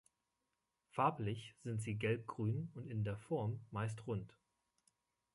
[0.89, 4.35] Farblich sind sie gelbgrün und in der Form meist rund.